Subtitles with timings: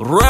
[0.00, 0.27] Right.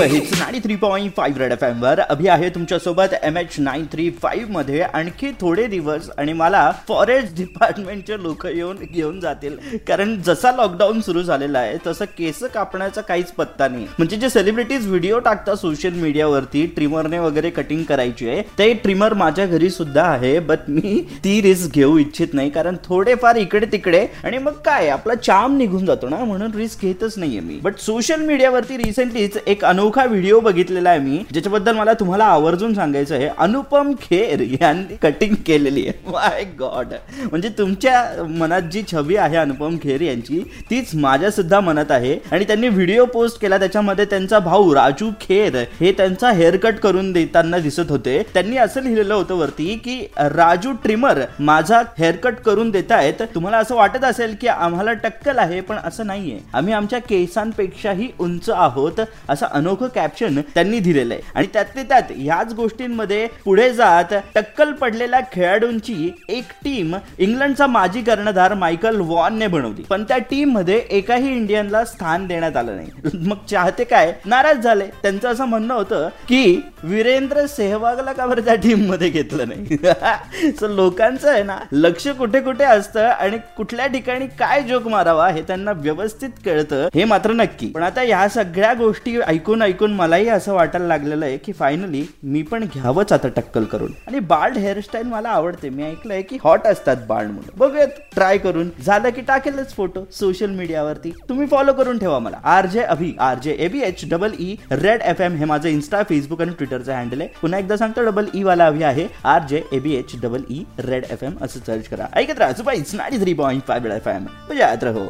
[0.00, 2.00] Hits nine three point five red F M वर.
[2.00, 4.80] अभि आहे तुमच्यासोबत एम एच नाईन थ्री फाईव्हमध्ये.
[4.82, 9.56] आणखी थोडे दिवस आणि मला फॉरेस्ट डिपार्टमेंटचे लोक येऊन घेऊन जातील.
[9.88, 13.86] कारण जसा लॉकडाऊन सुरू झालेला आहे तसं केस कापण्याचा काहीच पत्ता नाही.
[13.98, 19.46] म्हणजे जे सेलिब्रिटीज व्हिडिओ टाकतात सोशल मीडियावरती ट्रिमरने वगैरे कटिंग करायची आहे ते ट्रिमर माझ्या
[19.46, 22.50] घरी सुद्धा आहे बट मी ती रिस्क घेऊ इच्छित नाही.
[22.50, 27.18] कारण थोडेफार इकडे तिकडे आणि मग काय आपला चाम निघून जातो ना म्हणून रिस्क घेतच
[27.18, 27.58] नाहीये मी.
[27.62, 31.18] बट सोशल मीडियावरती रिसेंटलीच एक अनोखा व्हिडिओ बघितलेला आहे मी.
[31.32, 36.10] ज्याच्याबद्दल मला तुम्हाला आवर्जून सांगायचं आहे अनुपम खेर यांनी कटिंग केलेली आहे.
[36.12, 36.92] माय गॉड
[37.22, 42.18] म्हणजे तुमच्या मनात जी छबी आहे अनुपम खेर यांची तीच माझ्या सुद्धा मनात आहे.
[42.32, 47.58] आणि त्यांनी व्हिडिओ पोस्ट केला त्याच्यामध्ये त्यांचा भाऊ राजू खेर हे त्यांचा हेअरकट करून देताना
[47.58, 48.22] दिसत होते.
[48.34, 49.98] त्यांनी असं लिहिलेलं होतं वरती की
[50.34, 55.60] राजू ट्रिमर माझा हेअरकट करून देत आहेत तुम्हाला असं वाटत असेल की आम्हाला टक्कल आहे
[55.60, 56.38] पण असं नाहीये.
[56.52, 61.22] आम्ही आमच्या केसांपेक्षाही उंच आहोत असं अनोखं कॅप्शन त्यांनी दिलेलं आहे.
[61.34, 68.54] आणि त्यातले त्यात ह्याच गोष्टींमध्ये पुढे जात टक्कल पडलेल्या खेळाडूंची एक टीम इंग्लंडचा माजी कर्णधार
[68.54, 69.82] मायकल वॉनने बनवली.
[69.82, 72.88] पण त्या टीममध्ये एकाही इंडियनला स्थान देण्यात आलं नाही.
[73.28, 74.12] मग चाहते काय?
[74.24, 74.86] नाराज झाले.
[75.02, 79.76] त्यांचं असं म्हणणं होतं की वीरेंद्र सेहवागला का बरं त्या टीममध्ये घेतलं नाही?
[80.52, 85.42] सो लोकांचं आहे ना लक्ष कुठे कुठे असतं आणि कुठल्या ठिकाणी काय जोक मारावा हे
[85.42, 87.66] त्यांना व्यवस्थित कळतं हे मात्र नक्की.
[87.68, 92.42] पण आता ह्या सगळ्या गोष्टी ऐकून ऐकून मलाही असं वाटायला लागलेलं आहे की फायनली मी
[92.42, 93.92] पण घ्यावंच आता टक्कल करून.
[94.06, 95.68] आणि बाल्ड हेअरस्टाईल मला आवडते.
[95.68, 97.58] मी ऐकलंय की हॉट असतात बाल्ड म्हणून.
[97.58, 98.70] बघूयात ट्राय करून.
[98.86, 102.40] झालं की टाकेलच फोटो सोशल मीडियावरती तुम्ही फॉलो करून ठेवा मला.
[102.44, 106.02] R J Abhi R J AB H double E red F M हे माझं इन्स्टा
[106.08, 107.30] फेसबुक आणि ट्विटरचं हँडल आहे.
[107.42, 109.06] पुन्हा एकदा सांगतो डबल ई e वाला अभि आहे.
[109.24, 112.06] R J AB H double E red F M असं सर्च करा.
[112.16, 112.52] ऐकत राहा.
[112.52, 115.06] सुपाईच ninety three point five F M म्हणजे हो